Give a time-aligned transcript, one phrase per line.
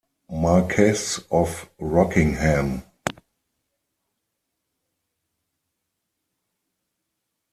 [0.31, 2.81] Marquess of Rockingham.